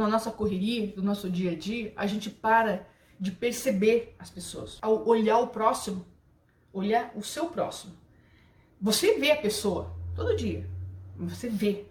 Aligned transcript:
Na 0.00 0.08
nossa 0.08 0.30
correria, 0.30 0.86
do 0.94 1.02
nosso 1.02 1.28
dia 1.28 1.50
a 1.50 1.54
dia, 1.54 1.92
a 1.94 2.06
gente 2.06 2.30
para 2.30 2.88
de 3.18 3.30
perceber 3.30 4.16
as 4.18 4.30
pessoas. 4.30 4.78
Ao 4.80 5.06
olhar 5.06 5.38
o 5.40 5.48
próximo, 5.48 6.06
olhar 6.72 7.12
o 7.14 7.22
seu 7.22 7.50
próximo. 7.50 7.92
Você 8.80 9.18
vê 9.18 9.30
a 9.30 9.36
pessoa 9.36 9.94
todo 10.16 10.34
dia, 10.34 10.66
você 11.18 11.50
vê, 11.50 11.84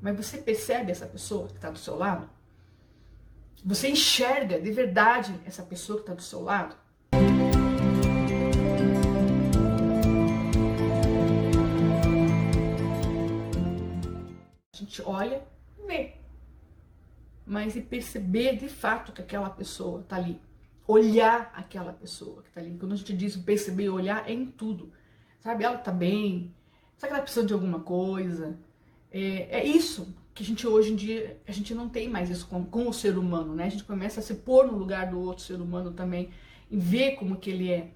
mas 0.00 0.16
você 0.16 0.38
percebe 0.38 0.92
essa 0.92 1.04
pessoa 1.04 1.48
que 1.48 1.56
está 1.56 1.68
do 1.68 1.80
seu 1.80 1.96
lado? 1.96 2.30
Você 3.64 3.88
enxerga 3.88 4.60
de 4.60 4.70
verdade 4.70 5.34
essa 5.44 5.64
pessoa 5.64 5.98
que 5.98 6.04
está 6.04 6.14
do 6.14 6.22
seu 6.22 6.40
lado? 6.40 6.76
A 14.72 14.76
gente 14.76 15.02
olha, 15.02 15.42
vê, 15.88 16.17
mas 17.48 17.74
e 17.74 17.80
perceber 17.80 18.56
de 18.56 18.68
fato 18.68 19.10
que 19.10 19.22
aquela 19.22 19.48
pessoa 19.48 20.00
está 20.02 20.16
ali, 20.16 20.38
olhar 20.86 21.50
aquela 21.56 21.92
pessoa 21.92 22.42
que 22.42 22.48
está 22.48 22.60
ali. 22.60 22.76
Quando 22.78 22.92
a 22.92 22.96
gente 22.96 23.16
diz 23.16 23.36
perceber 23.36 23.88
olhar, 23.88 24.28
é 24.28 24.32
em 24.32 24.44
tudo, 24.46 24.92
sabe? 25.40 25.64
Ela 25.64 25.76
está 25.76 25.90
bem, 25.90 26.54
será 26.96 27.08
que 27.08 27.14
ela 27.14 27.22
precisa 27.22 27.46
de 27.46 27.54
alguma 27.54 27.80
coisa? 27.80 28.58
É, 29.10 29.60
é, 29.60 29.64
isso 29.64 30.14
que 30.34 30.42
a 30.42 30.46
gente 30.46 30.66
hoje 30.66 30.92
em 30.92 30.96
dia, 30.96 31.40
a 31.48 31.52
gente 31.52 31.74
não 31.74 31.88
tem 31.88 32.08
mais 32.08 32.28
isso 32.28 32.46
com, 32.46 32.64
com 32.64 32.86
o 32.86 32.92
ser 32.92 33.16
humano, 33.16 33.54
né? 33.54 33.64
A 33.64 33.70
gente 33.70 33.84
começa 33.84 34.20
a 34.20 34.22
se 34.22 34.34
pôr 34.34 34.66
no 34.66 34.76
lugar 34.76 35.10
do 35.10 35.18
outro 35.18 35.42
ser 35.42 35.60
humano 35.60 35.92
também 35.92 36.30
e 36.70 36.76
ver 36.76 37.16
como 37.16 37.36
que 37.36 37.48
ele 37.50 37.72
é. 37.72 37.90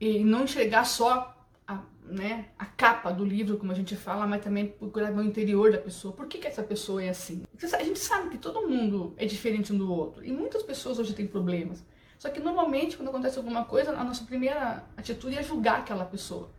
E 0.00 0.24
não 0.24 0.42
enxergar 0.42 0.84
só 0.84 1.41
a, 1.72 1.82
né, 2.04 2.46
a 2.58 2.66
capa 2.66 3.10
do 3.10 3.24
livro, 3.24 3.56
como 3.56 3.72
a 3.72 3.74
gente 3.74 3.96
fala, 3.96 4.26
mas 4.26 4.42
também 4.42 4.66
procurar 4.66 5.10
no 5.10 5.22
interior 5.22 5.72
da 5.72 5.78
pessoa. 5.78 6.14
Por 6.14 6.26
que, 6.26 6.38
que 6.38 6.46
essa 6.46 6.62
pessoa 6.62 7.02
é 7.02 7.08
assim? 7.08 7.42
A 7.72 7.84
gente 7.84 7.98
sabe 7.98 8.30
que 8.30 8.38
todo 8.38 8.68
mundo 8.68 9.14
é 9.16 9.26
diferente 9.26 9.72
um 9.72 9.78
do 9.78 9.92
outro. 9.92 10.24
E 10.24 10.32
muitas 10.32 10.62
pessoas 10.62 10.98
hoje 10.98 11.14
têm 11.14 11.26
problemas. 11.26 11.84
Só 12.18 12.28
que 12.28 12.38
normalmente, 12.38 12.96
quando 12.96 13.08
acontece 13.08 13.38
alguma 13.38 13.64
coisa, 13.64 13.92
a 13.92 14.04
nossa 14.04 14.24
primeira 14.24 14.84
atitude 14.96 15.36
é 15.36 15.42
julgar 15.42 15.80
aquela 15.80 16.04
pessoa. 16.04 16.50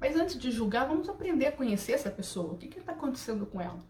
Mas 0.00 0.16
antes 0.16 0.38
de 0.38 0.50
julgar, 0.50 0.86
vamos 0.86 1.08
aprender 1.08 1.46
a 1.46 1.52
conhecer 1.52 1.92
essa 1.92 2.10
pessoa. 2.10 2.52
O 2.52 2.56
que 2.56 2.78
está 2.78 2.92
acontecendo 2.92 3.44
com 3.44 3.60
ela? 3.60 3.80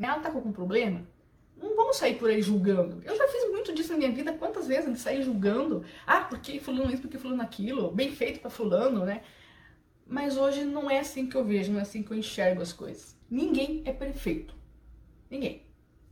Ela 0.00 0.16
está 0.16 0.30
com 0.30 0.38
algum 0.38 0.52
problema? 0.52 1.06
Não 1.56 1.76
vamos 1.76 1.96
sair 1.96 2.14
por 2.14 2.30
aí 2.30 2.40
julgando. 2.40 3.02
Eu 3.04 3.16
já 3.16 3.28
fiz 3.28 3.50
muito 3.50 3.74
disso 3.74 3.92
na 3.92 3.98
minha 3.98 4.10
vida. 4.10 4.32
Quantas 4.32 4.66
vezes 4.66 4.88
eu 4.88 4.96
saí 4.96 5.22
julgando? 5.22 5.84
Ah, 6.06 6.22
porque 6.22 6.58
fulano 6.58 6.90
isso, 6.90 7.02
porque 7.02 7.18
fulano 7.18 7.42
aquilo. 7.42 7.90
Bem 7.92 8.10
feito 8.10 8.40
para 8.40 8.50
fulano, 8.50 9.04
né? 9.04 9.22
Mas 10.06 10.36
hoje 10.36 10.64
não 10.64 10.90
é 10.90 11.00
assim 11.00 11.26
que 11.26 11.36
eu 11.36 11.44
vejo, 11.44 11.72
não 11.72 11.78
é 11.78 11.82
assim 11.82 12.02
que 12.02 12.10
eu 12.10 12.16
enxergo 12.16 12.60
as 12.60 12.72
coisas. 12.72 13.16
Ninguém 13.30 13.82
é 13.84 13.92
perfeito. 13.92 14.54
Ninguém. 15.30 15.64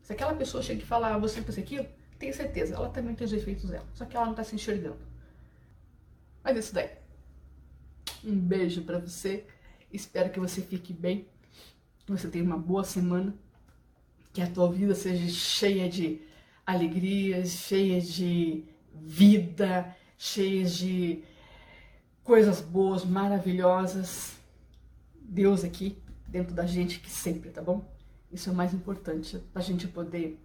Se 0.02 0.12
aquela 0.12 0.34
pessoa 0.34 0.62
chega 0.62 0.82
e 0.82 0.86
fala, 0.86 1.14
ah, 1.14 1.19
você 1.19 1.42
fez 1.42 1.58
aquilo, 1.58 1.86
tenho 2.19 2.34
certeza, 2.34 2.74
ela 2.74 2.88
também 2.88 3.14
tem 3.14 3.27
os 3.27 3.32
efeitos 3.32 3.69
dela. 3.69 3.86
Só 3.94 4.05
que 4.05 4.16
ela 4.16 4.27
não 4.27 4.32
está 4.32 4.44
se 4.44 4.55
enxergando. 4.55 4.98
Mas 6.42 6.56
isso 6.56 6.74
daí. 6.74 6.91
Um 8.24 8.36
beijo 8.36 8.82
para 8.82 8.98
você. 8.98 9.47
Espero 9.92 10.30
que 10.30 10.41
você 10.41 10.62
fique 10.62 10.92
bem. 10.92 11.28
Que 12.04 12.12
você 12.12 12.28
tenha 12.28 12.44
uma 12.44 12.58
boa 12.58 12.84
semana. 12.84 13.34
Que 14.32 14.42
a 14.42 14.50
tua 14.50 14.70
vida 14.70 14.94
seja 14.94 15.28
cheia 15.28 15.88
de 15.88 16.22
alegrias, 16.66 17.50
cheia 17.50 18.00
de 18.00 18.64
vida, 18.94 19.97
cheia 20.16 20.64
de 20.64 21.22
coisas 22.24 22.60
boas, 22.60 23.04
maravilhosas. 23.04 24.36
Deus 25.20 25.64
aqui 25.64 25.96
dentro 26.26 26.54
da 26.54 26.66
gente 26.66 27.00
que 27.00 27.10
sempre, 27.10 27.50
tá 27.50 27.62
bom? 27.62 27.84
Isso 28.32 28.48
é 28.48 28.52
o 28.52 28.56
mais 28.56 28.72
importante, 28.72 29.38
pra 29.52 29.60
gente 29.60 29.88
poder 29.88 30.38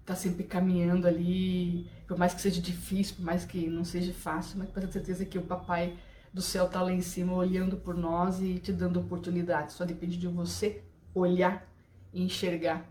estar 0.00 0.14
tá 0.14 0.16
sempre 0.16 0.44
caminhando 0.44 1.06
ali, 1.06 1.88
por 2.06 2.16
mais 2.16 2.34
que 2.34 2.40
seja 2.40 2.60
difícil, 2.60 3.16
por 3.16 3.24
mais 3.24 3.44
que 3.44 3.66
não 3.68 3.84
seja 3.84 4.12
fácil, 4.12 4.58
mas 4.58 4.70
ter 4.70 4.92
certeza 4.92 5.24
que 5.24 5.38
o 5.38 5.42
papai 5.42 5.96
do 6.32 6.42
céu 6.42 6.68
tá 6.68 6.82
lá 6.82 6.92
em 6.92 7.00
cima 7.00 7.32
olhando 7.32 7.76
por 7.76 7.96
nós 7.96 8.40
e 8.40 8.58
te 8.58 8.72
dando 8.72 9.00
oportunidades. 9.00 9.74
Só 9.74 9.84
depende 9.84 10.16
de 10.16 10.28
você 10.28 10.82
olhar 11.14 11.66
e 12.12 12.22
enxergar 12.22 12.88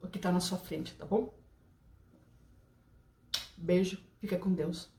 o 0.00 0.08
que 0.08 0.18
está 0.18 0.32
na 0.32 0.40
sua 0.40 0.58
frente, 0.58 0.94
tá 0.94 1.04
bom? 1.04 1.32
Beijo, 3.56 4.02
fica 4.20 4.36
com 4.38 4.52
Deus. 4.52 4.90